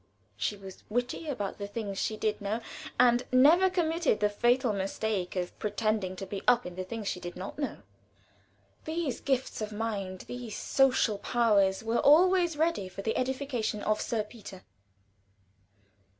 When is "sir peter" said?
14.01-14.63